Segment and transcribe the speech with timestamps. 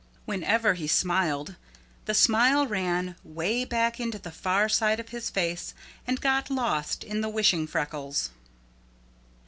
[0.25, 1.57] Whenever he smiled
[2.05, 5.75] the smile ran way back into the far side of his face
[6.07, 8.31] and got lost in the wishing freckles.